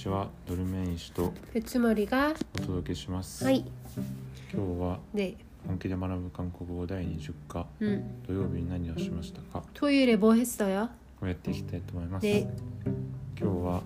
[0.00, 3.64] ちはドルメイン氏と 배추머리가 お届けします、 하이
[4.52, 5.36] 今日は 네
[5.66, 8.22] 本気で学ぶ韓国語第20課 음.
[8.26, 10.88] 土曜日に何をしましたか 토요일에 뭐 했어요?
[11.20, 12.48] をやっていきたいと思います、 네
[13.38, 13.82] 今日は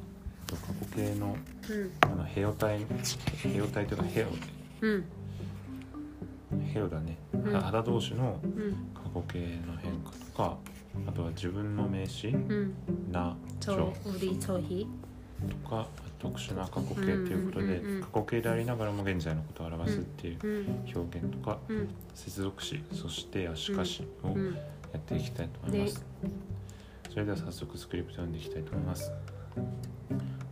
[0.49, 1.37] えっと過去形の
[1.69, 1.91] 음.
[2.01, 2.87] あのヘオ体
[3.43, 4.27] ヘオ体というかヘオ
[4.87, 5.05] 음.
[6.73, 8.75] ヘオだね、ん肌同士の 음.
[8.95, 10.57] 過去形の変化とか
[11.09, 12.75] あとは自分の名詞 음.
[13.11, 14.87] な 저 우리 저희
[15.49, 15.87] とか
[16.25, 20.85] 特殊な過去形ということで、うんうんうんうん過去形でありながらも現在のことを表すっていう 음.
[20.95, 21.89] 表現とか、 음.
[22.15, 24.55] 接続詞そして足かしを 음.
[24.93, 26.05] やっていきたいと思います、
[27.11, 29.13] それでは早速スクリプト読んでいきたいと思います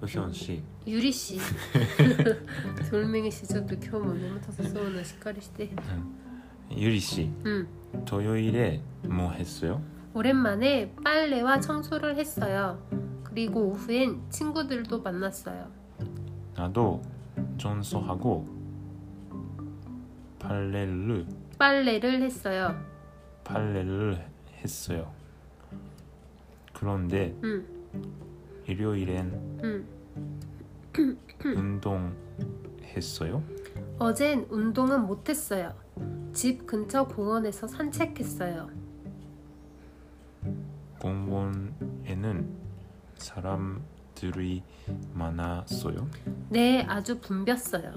[0.01, 1.39] ウヒョン氏 유리 씨
[2.91, 5.69] 돌멩이 씨 저도 겸 너무 타서 쏘나 시까리 시대
[6.71, 7.67] ユリ氏 음.
[8.05, 9.83] トヨイレも했어요
[10.15, 12.79] 오랜만에 빨래와 청소를 했어요.
[13.34, 15.68] 그리고 오후엔 친구들도 만났어요.
[16.56, 17.02] 나도
[17.58, 18.46] 전소하고
[20.38, 21.26] 빨래를
[21.58, 22.80] 빨래를 했어요.
[23.44, 24.24] 빨래를
[24.62, 25.12] 했어요.
[26.74, 27.66] 그런데 음.
[28.68, 29.26] 일요일엔
[29.64, 29.88] 음.
[31.44, 33.42] 운동했어요?
[33.98, 35.74] 어젠 운동은 못했어요.
[36.34, 38.70] 집 근처 공원에서 산책했어요.
[41.00, 42.63] 공원에는
[43.24, 44.62] 사람들이
[45.14, 46.08] 많았어요?
[46.50, 47.94] 네, 아주 붐볐어요.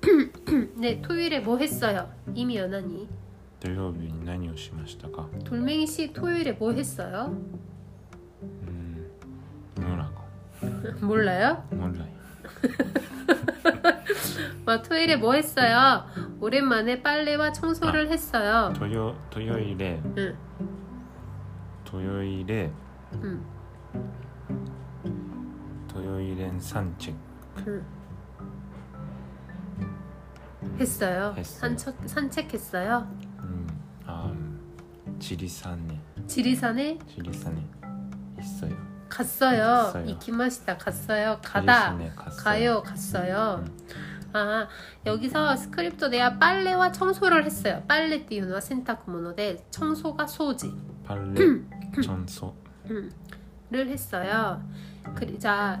[0.76, 2.10] 네, 토요일에 뭐 했어요?
[2.34, 3.06] 이미 연하니.
[3.60, 5.28] 토요일 나니 오시마시다가.
[5.44, 7.38] 돌멩이 씨 토요일에 뭐 했어요?
[8.42, 9.10] 음,
[9.76, 10.22] 뭐라고?
[11.06, 11.62] 몰라요?
[11.70, 12.20] 몰라요.
[14.64, 16.06] 뭐 토요일에 뭐 했어요?
[16.40, 18.72] 오랜만에 빨래와 청소를 아, 했어요.
[18.74, 20.00] 토요 토요일에.
[20.16, 20.36] 응.
[21.84, 22.72] 토요일에.
[23.22, 23.59] 응.
[26.10, 27.14] 토요일엔 산책
[27.68, 27.86] 응.
[30.80, 31.34] 했어요.
[31.36, 31.60] 했어요.
[31.60, 33.08] 산책, 산책했어요.
[33.38, 33.66] 음,
[34.06, 34.34] 아,
[35.20, 37.64] 지리산에 지리산에 지리산에
[38.40, 38.76] 있어요.
[39.08, 39.62] 갔어요.
[39.62, 40.04] 갔어요.
[40.06, 41.38] 이키마시다 갔어요.
[41.44, 41.96] 가다.
[42.42, 43.64] 가요 갔어요.
[43.64, 43.78] 음.
[44.32, 44.66] 아
[45.06, 47.84] 여기서 스크립트 내야 빨래와 청소를 했어요.
[47.86, 50.74] 빨래 띄우는 센타쿠모노데 청소가 소지.
[51.04, 51.34] 빨래
[52.02, 52.56] 전소
[53.70, 54.60] 를 했어요.
[55.14, 55.80] 그리 자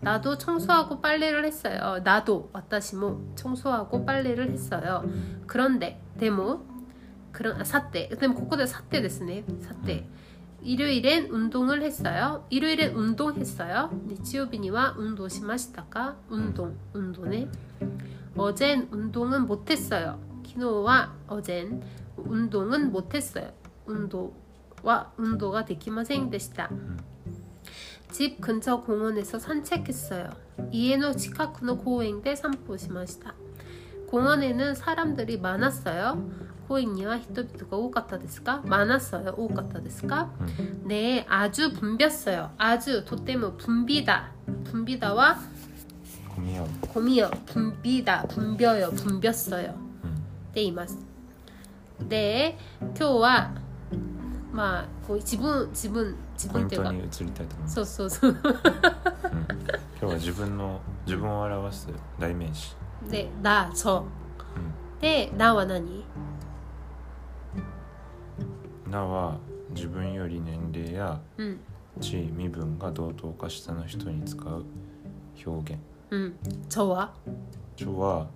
[0.00, 2.00] 나도 청소하고 빨래를 했어요.
[2.04, 5.04] 나도 와타시모 청소하고 빨래를 했어요.
[5.46, 6.64] 그런데 데모
[7.32, 9.44] 그런 아, 사때 그다음 곳곳에 사때 됐으네.
[9.60, 10.08] 사때
[10.62, 12.46] 일요일엔 운동을 했어요.
[12.50, 13.90] 일요일엔 운동했어요.
[14.06, 17.48] 니치오비니와 운동시마시다가 운동 운동네.
[18.36, 20.20] 어젠 운동은 못했어요.
[20.42, 21.82] 키노와 어젠
[22.16, 23.50] 운동은 못했어요.
[23.86, 26.70] 운동와 운동가 되기만 생겼다.
[28.11, 30.29] 집 근처 공원에서 산책했어요.
[30.71, 33.33] 이에노 치카쿠노 고행대 산보시마시다.
[34.07, 36.51] 공원에는 사람들이 많았어요.
[36.67, 38.61] 고행니와 히토비토가 오갔다 데스까?
[38.65, 39.33] 많았어요.
[39.37, 40.29] 오갔다 데스까?
[40.39, 42.51] うん 네, 아주 붐볐어요.
[42.57, 44.31] 아주 도때모 붐비다.
[44.65, 45.37] 붐비다와
[46.35, 47.29] ゴミを 곰이요.
[47.45, 48.23] 붐비다.
[48.27, 48.91] 붐벼요.
[48.91, 49.73] 붐볐어요.
[50.03, 50.97] うんって言います。
[52.07, 53.53] で、今日は
[54.52, 58.30] まあこう自分自分自分っていうかりたいと思いますそうそうそう。
[58.30, 58.36] うん
[59.98, 62.76] 今日は自分の自分を表す代名詞
[63.10, 64.02] で、な、そう。
[64.02, 64.04] う
[65.00, 66.04] で、なは何？
[68.86, 69.38] んなは
[69.70, 71.60] 自分より年齢やうん
[71.98, 74.64] 地位身分が同等か下の人に使う
[75.46, 76.36] 表現うん。
[76.68, 77.12] 저は？
[77.74, 78.26] ちょは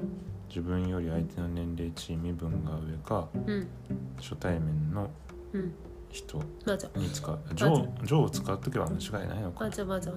[0.48, 3.68] 自分より相手の年齢地位身分が上かうん
[4.16, 5.10] 初対面の
[5.52, 5.74] うん。
[6.11, 10.11] 人 맞아 に使うジョージョーを使う時は間違いないのか 맞아 맞아.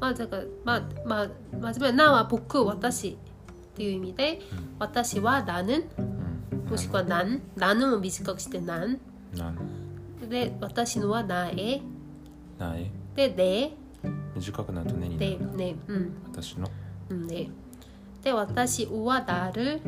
[0.00, 3.16] 맞아 그まま마지막에 나와 보크 와타시
[3.74, 4.40] っていう意味で、
[4.78, 8.98] 私は 나는 うんもしくは 난, 나는 を短くして 난
[9.36, 9.58] なん
[10.28, 11.82] で私のは 나의
[12.58, 13.72] ないで 내
[14.34, 16.16] 短くなるとねにな 내 る 내 음.
[16.26, 16.68] 私の
[17.10, 17.50] 음, 네.
[18.22, 19.80] 네, 私 우와 나를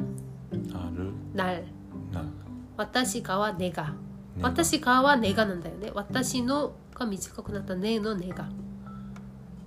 [0.75, 1.64] ある 날
[2.12, 2.25] な
[2.76, 3.94] 와타시가와 내가 ね 와
[4.40, 8.48] 타시가와 내가 난다요ね 와타시노가 短くなった 내노 내가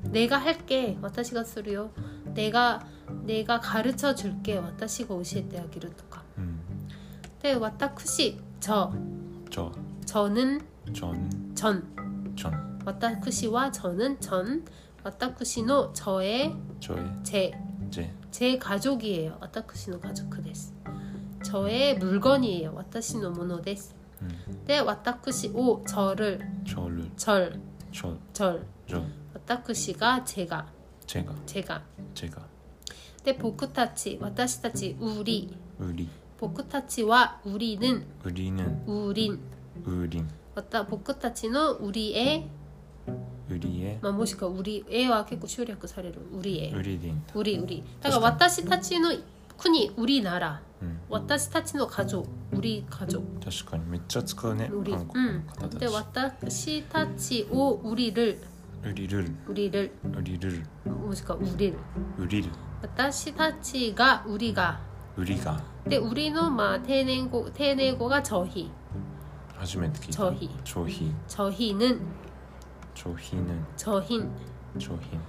[0.03, 1.91] 내가 할게 와타시가 쓰르요
[2.33, 2.85] 내가
[3.23, 6.23] 내가 가르쳐 줄게 와타시가 教えてあげるとか
[7.41, 8.91] で私저
[9.49, 9.71] 저
[10.05, 10.61] 저는
[10.93, 11.83] 전 전
[12.35, 14.63] 전私は 저는 전
[15.03, 17.51] 私の 저의 저의 제
[17.89, 19.37] 제 제 가족이에요.
[19.41, 20.73] 私の 가족 です.
[21.43, 22.73] 저의 물건이에요.
[22.75, 23.95] 私のものです.
[24.23, 27.59] 음, 네, 私を 저를 저를 절
[27.91, 28.65] 저 절.
[28.87, 29.03] 저
[29.33, 30.67] 私が 제가
[31.05, 31.81] 제가 제가.
[32.13, 32.47] 제가
[33.23, 36.07] 네, 僕たち私たち 우리 우리
[36.39, 39.39] 僕たちは 우리는 우리는 우린
[39.85, 42.47] 우린 また僕たちの 우리의
[43.49, 49.11] 우리의 まあ、もしくは 우리의 は結構省略される 우리의 우리린 우리 우리 だから私たちの
[49.57, 55.45] 国 우리나라 음, 私たちの家族 우리 가족 確かにめっちゃ使うね 우리 韓国の方 음.
[55.59, 58.41] た 근데 ち 私たちを 우리를
[58.83, 61.77] 우리를 우리를 우리를 もしくは 우리를
[62.17, 62.49] 우리를
[62.81, 64.79] 私たちが 우리가
[65.17, 68.71] 우리가 데 우리는 まあ丁寧語丁寧語が 저희
[69.57, 71.99] 初めて聞いた 저희 商品 저희는
[72.95, 74.31] 商品는 저힌
[74.77, 75.25] 商品 와-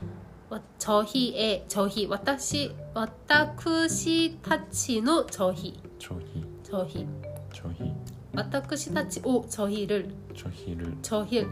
[0.78, 5.74] 저희의 저희 와타시 와타쿠시 타치노 저희.
[5.98, 6.44] 저희.
[6.64, 7.08] 저희.
[7.54, 7.96] 저희.
[8.36, 10.14] 와타쿠시 타치 오 저희를.
[10.36, 10.98] 저희를.
[11.02, 11.46] 저희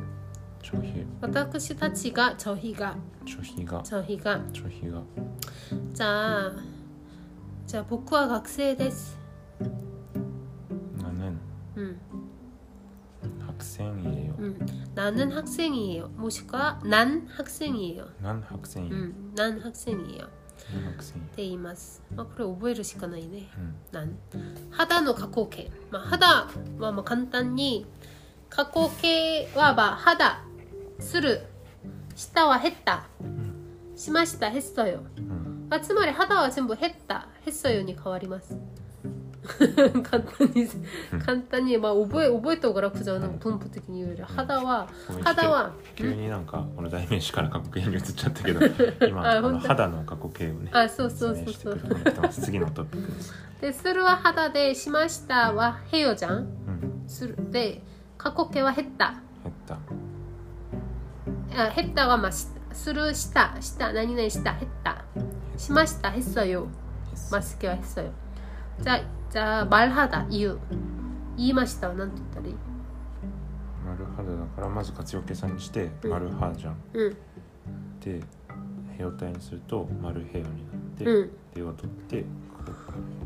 [0.61, 2.99] 저희 와타쿠시 타치가 저희가.
[3.25, 3.83] 저희가.
[3.83, 4.47] 저희가.
[4.53, 5.03] 저희가.
[5.93, 6.55] 자,
[7.65, 9.17] 자 복구와 각세 데스.
[11.01, 11.39] 나는
[11.77, 11.99] 음.
[13.72, 14.58] 학생이에요 음.
[14.94, 16.08] 나는 학생이에요.
[16.16, 18.06] もしくは난 학생이에요.
[18.20, 20.26] 난 학생이에요 음, 난 학생이에요.
[20.72, 22.02] 난 학생이에요 って言います。
[22.14, 23.48] まあ、これ覚えるしかないね。
[23.58, 24.16] 음, なん
[24.70, 25.70] 肌の加工形。
[25.90, 26.26] まあ、肌
[26.78, 27.86] はまあ簡単に
[28.50, 30.42] 加工形はまあ肌
[30.98, 31.42] する
[32.16, 33.06] 下は減った
[33.96, 35.66] しました했어요 음.
[35.70, 38.56] まあ、つまり肌は全部減った했어요に変わります
[40.03, 40.69] 簡単に
[41.25, 43.21] 簡単に、まあ、覚え覚えた方が楽じゃん。
[43.21, 43.33] なん。
[43.33, 44.23] かトンプ的に言うより。
[44.23, 44.87] 肌は
[45.21, 48.61] 肌は急になんかこの代名詞から過去形に移っちゃったけど
[49.05, 51.79] 今この肌の過去形をねあそうそうそうそう。
[52.29, 52.97] 次のトック
[53.61, 53.93] です。
[53.93, 56.47] るは肌でしましたはへよじゃん、
[57.07, 57.35] する。
[57.51, 57.81] で
[58.17, 59.15] 過去形は減った。
[59.43, 59.77] 減った。
[61.65, 65.03] あ減ったはまあしするしたした何々した減った。
[65.57, 66.67] しましたへっさよ。
[67.29, 68.09] マスケはへっさよ。
[68.80, 69.00] じゃあ
[69.30, 70.58] じゃあ말하다言う
[71.36, 72.54] 言いましたは何て言ったらいい
[73.86, 77.16] 丸肌だからまず活用計算にしてうん丸肌じゃんうん
[78.00, 78.20] で
[78.96, 82.26] ヘオ体にすると丸ヘオになって、うん手を取ってこ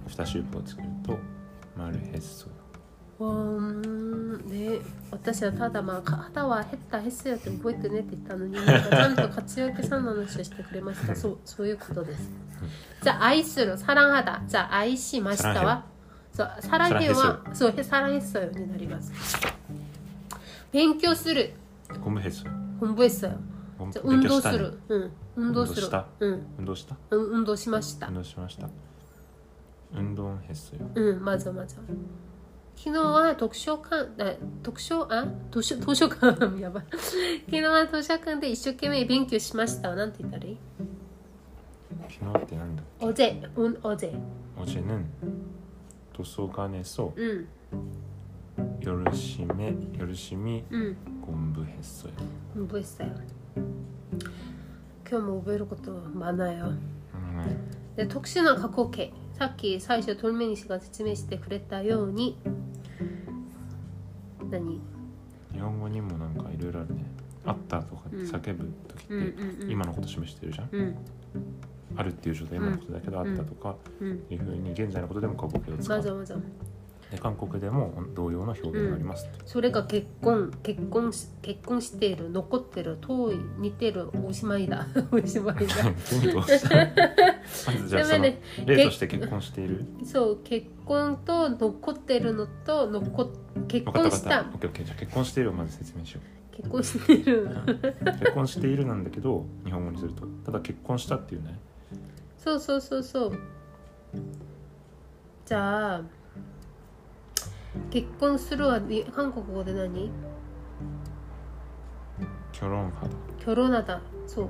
[0.06, 1.18] う2シュープを作ると
[1.76, 2.55] 丸ヘッソわーん
[4.48, 4.80] ね
[5.10, 12.28] 私はただまあか肌は減った減ったよって覚えてねって言ったのに なんかちゃんと活用計算の話をしてくれましたそうそういうことです
[13.02, 15.84] じゃあ愛するサラン肌じゃあ愛しましたは
[16.32, 19.12] そうサランヘはそうへサランヘッソよになります
[20.72, 21.52] 勉強する
[22.02, 22.44] ゴムヘッソ
[22.80, 23.34] 本部へっそよ
[23.78, 28.68] ゴムじゃあ運動すねるうん運動する運動したうん運動したうん運動しました運動しました
[29.94, 31.76] 運動ヘッソようん、맞아、 맞아。
[32.76, 34.34] 昨日は読書館、あ
[34.64, 36.84] 読書、あ図書、図書館、 やばい。
[36.90, 39.94] 昨日は図書館で一生懸命勉強しました。
[39.94, 40.58] なんて言ったらいい
[42.10, 44.12] 昨日ってなんだ 어제、 うん、어제。
[44.56, 45.06] 어제는
[46.12, 47.48] 도서관에서 うん、
[48.84, 52.12] 열심히 열심히 うん、 공부했어요.
[52.54, 53.14] 공부했어요。
[55.08, 56.74] 今日も覚えること많아요。
[57.14, 59.12] 음, で特殊な過去形。
[59.38, 62.36] さっき最初トルメニ氏が説明してくれたように、
[64.49, 64.81] 何
[65.53, 67.05] 日本語にもなんかいろいろあるね。
[67.45, 70.69] あったとかって叫ぶ時って、今のこと示してるじゃん？
[70.73, 70.95] うん、
[71.95, 74.23] あるっていう状態今のことだけど、うんあったとかうん。
[74.29, 76.43] いうふうに現在のことでも過去形を使맞う。
[77.11, 84.85] で韓国でも同様の表現があります、うん、それが結婚結婚し結婚している残ってる遠い似てるおしまいだ。
[85.11, 85.61] おしまいだ。
[87.87, 88.17] じゃあそ
[88.65, 89.85] 例として結婚している？
[90.03, 93.31] そう結婚と残ってるのと残
[93.67, 94.45] 結婚した。
[94.53, 96.21] オじゃ結婚しているをまず説明しよ
[96.53, 96.57] う。
[96.57, 97.47] 結婚している。
[98.19, 100.25] 結婚しているなんだけど日本語にすると。
[100.45, 101.57] ただ結婚したっていうね。
[102.37, 103.39] そうそうそうそう。
[105.45, 106.01] じゃあ
[107.90, 110.10] 結婚するはに韓国語で何
[112.52, 114.00] 결혼하다 결혼하다.
[114.26, 114.48] 소.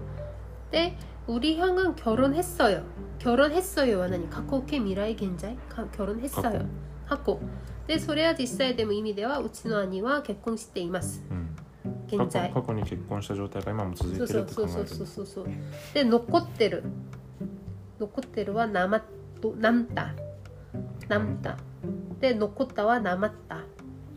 [0.71, 2.83] 네, 우리 형은 결혼했어요.
[3.19, 4.03] 결혼했어요.
[4.03, 6.69] 하나니 가코케 미라이 겐자이 가- 결혼했어요.
[7.07, 7.41] 하고.
[7.87, 11.55] 네, 소리야 디사이 데모 의미 대와 우치노 아니와 결혼しています.うん
[12.11, 12.53] 過去 겐자이.
[12.53, 15.47] 過去に結婚した状態が今も続いてるって考えるそうそうそうそうそう
[15.95, 16.83] で残ってる
[17.99, 19.01] 残ってるは生
[19.41, 20.15] と남다
[21.09, 21.57] 남다
[22.21, 23.59] で残ったは生った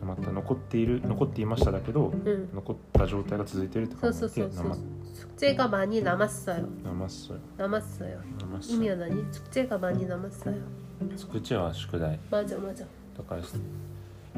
[0.04, 4.78] また残っている残っていましただけどうん残った状態が続いているって考そうえてそうそうそう 남았
[5.14, 9.24] 숙제가 많이 남았어요 남았어요 남았어요 남았어요 의미가 나니?
[9.32, 10.54] 숙제가 많이 남았어요
[11.16, 12.84] 宿題は宿題 맞아 맞아
[13.16, 13.42] だから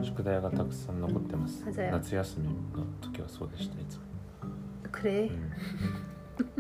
[0.05, 2.55] 宿題がたくさん残ってます맞아요 夏休みの
[3.01, 4.03] 時はそうでしたいつも、
[4.93, 5.29] 그래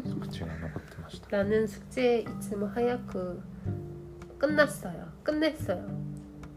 [0.04, 3.40] うん、宿題が残ってました 나는 숙제 있으면 하얗고
[4.38, 6.01] 끝났어요 끝냈어요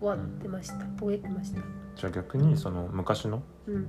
[0.00, 1.60] 終わってました、終えてました
[1.96, 3.86] じゃあ逆にその昔の、うん、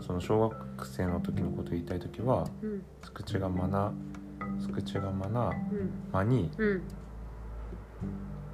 [0.00, 3.92] その小学生の時のこと言いたい時は、うん、つくちがまな
[4.60, 6.82] つくちがまな、うん、まに、うん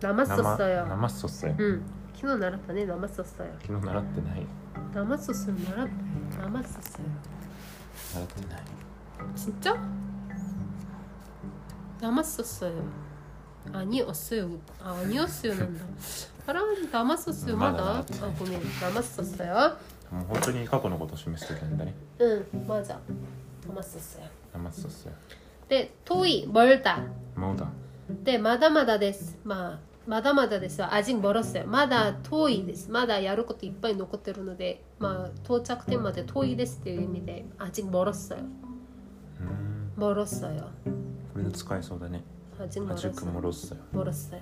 [0.00, 0.86] なまっそっさよ。
[0.86, 1.54] なまっそっさよ。
[1.58, 1.82] うん。
[2.14, 3.50] 昨日習ったね、なまっそっさよ。
[3.60, 4.46] 昨日習ってない。
[4.94, 5.88] なまっそっさよ、習ったよ。
[6.42, 7.04] なまっそっさよ。
[8.14, 8.62] 習ってない。
[9.36, 9.76] ちっちゃ？
[12.00, 12.72] なソっそっさよ。
[13.74, 14.48] あにおっすよ。
[14.82, 15.84] あにおっすよなんだ。
[16.49, 16.61] 알아
[16.91, 18.25] 남았었어요 맞아, 마다 맞아.
[18.25, 19.77] 아 고민 남았었어요
[20.11, 22.99] もう本当に過去のことを示してるんだね 응 맞아
[23.67, 25.15] 남았었어요 生っそっそよ
[25.67, 27.03] 네 토이 멀다
[27.35, 27.69] もうだ
[28.23, 34.43] 네 마다마다 데스 마 마다마다 데스 아직 멀었어요 마다 토이 데스 마다 야를 것도 이빨이残ってる
[34.43, 40.69] ので 마 도착点まで 토이 데스 っていう意味で 아직 멀었어요 うーん 멀었어요
[41.33, 42.23] これで使えそうだね
[42.59, 43.31] 아직 アジック 멀었어요
[43.91, 44.41] モロッサよ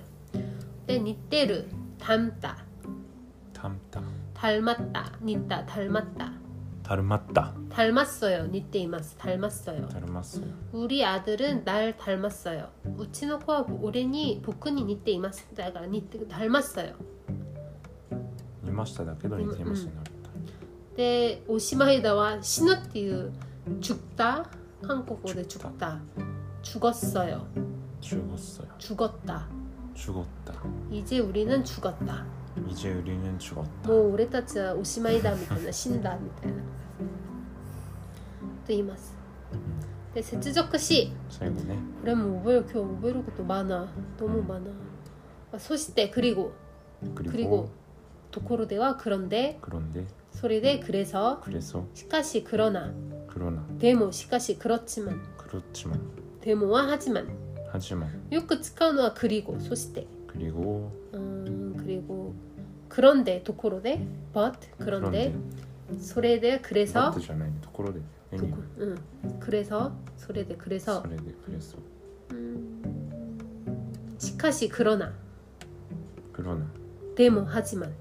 [0.86, 1.64] 네 니테르
[1.98, 2.56] 닮다
[3.52, 4.02] タンタ
[4.34, 6.44] 닮았다 니다 닮았다
[6.84, 16.28] タルマッタ 닮았어요 니테이마스 닮았어요 タルマッソよ 우리 아들은 날 닮았어요 우치노코와 오레니 복근이 니테이마스 내가 니테
[16.28, 16.92] 닮았어요
[18.62, 19.92] 見ましただけど似ていますね
[20.96, 23.32] 네 오시마에다와 신우띠유
[23.80, 24.44] 죽다
[24.82, 25.70] 한국어로 죽다.
[25.70, 26.00] 죽다
[26.60, 27.46] 죽었어요
[28.02, 29.48] 中国っそよ 죽었다
[29.94, 30.54] 中った
[30.90, 32.24] 이제 우리는 죽었다
[32.70, 36.62] イジェウリネンチュゴッタ 뭐 우리たちは 오시마이다 みたいな 신다 みたいなと
[38.68, 39.12] 言います
[40.14, 44.70] で接続詞最後ねこれも覚える今日覚えること많아 너무 많아
[45.52, 46.52] 아, そして 그리고
[47.14, 47.68] クリ 그리고
[48.30, 52.92] ところでは 그런데 クロンで 소리대 그래서 クレソ 시카시 그러나
[53.28, 56.00] クロナ 데모 시카시 그렇지만 クロッチマン
[56.40, 57.26] 데모와 하지만
[57.78, 62.32] ハジマン 요크 使うのは 그리고 そして クリゴ 음 그리고
[62.88, 64.00] 그런데 ところで
[64.32, 65.32] but クロン 그런데
[65.90, 68.00] で 소리대 バ 그래서 ットじゃないところで
[68.32, 68.96] エニ 도, 응
[69.40, 71.76] 그래서 소리대 그래서 それでクレソ
[72.32, 73.38] 음,
[74.18, 75.12] 시카시 그러나
[76.32, 76.66] クロナ
[77.16, 77.92] 데모 하지만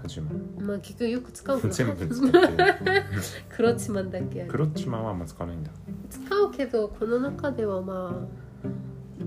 [0.00, 3.04] ハジマン 뭐 기교 요크 使う 全部使ってる
[3.48, 5.70] 그렇지만 だけクロッチマンはあんま使わないんだ
[6.10, 8.45] 使うけどこの中ではまあ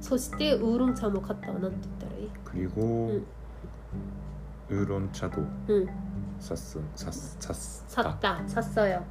[0.00, 3.24] そしてウーロン茶も買ったわなんて言ったらいいクリゴうん
[4.70, 5.88] ウーロン茶道うん
[6.40, 7.54] サッスサッサッ
[7.88, 9.02] サ 샀다 샀어요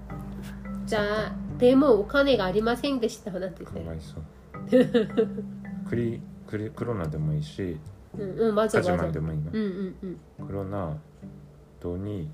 [0.86, 5.28] 자 데모 お金がありませんでしたなんて言ってかわいそう
[5.90, 7.80] クリクリク ロナでもいいし
[8.18, 9.96] うんうん맞아 ハジマ 맞아 ンでもいいのうんうん
[10.40, 10.98] うんクロナ
[11.80, 12.30] ドに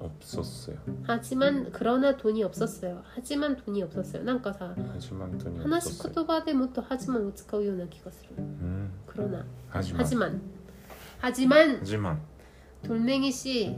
[0.00, 10.40] オプソッソよ 하지만 그러나 돈이 없었어요 하지만 돈이 없었어요 なんかさハジマンドにオプソッ話しソよ言葉でもっとハジマンを使うような気がするうんクロナハジマン 하지만
[11.20, 12.18] 하지만 ハジマン
[12.82, 13.76] 돌멩이 씨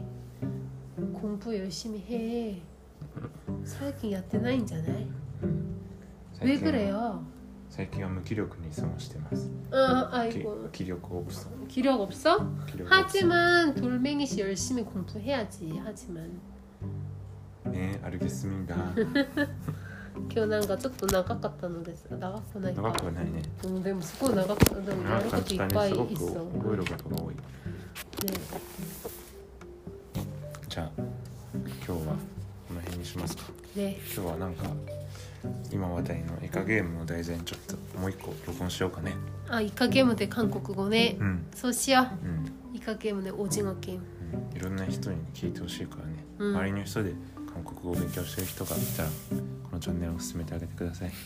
[1.12, 2.62] 공부 열심히 해
[3.64, 5.06] 最近やってないんじゃない
[6.38, 7.24] 最 왜 近は 그래요
[7.70, 12.38] 最近は無気力に探してます 아 気 아이고 気力オプソ 기력 없어?
[12.66, 16.30] 気力オプソ 하지만 돌멩이 씨 열심히 공부해야지 하지만
[17.66, 18.76] ねアルゲスミンだ
[20.32, 26.28] 今日なんかちょっと長かったのです長くないか長くはないねうんでもすごい長かったでもやなんかることいっねぱいすごくいっそう
[26.58, 27.40] 覚えることが多いね
[30.68, 32.16] じゃあ今日は
[32.69, 33.35] この辺にします。
[33.35, 33.45] か
[33.75, 34.65] 今日はなんか
[35.71, 39.15] 今話題のイカゲームの題材にちょっともう一個録音しようかね。
[39.49, 44.01] あイカゲームで韓国語ね、うん、そうしよう、うん、イカゲームでオジのゲーム、
[44.51, 47.13] うん、いろんな人に聞いてほしいからね、周りの人で
[47.51, 49.15] 韓国語を勉強してる人がいたらこ
[49.73, 51.11] のチャンネルを進めてあげてください。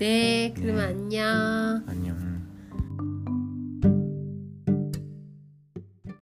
[0.00, 0.54] ねえ、ね、
[0.94, 1.92] ニャー。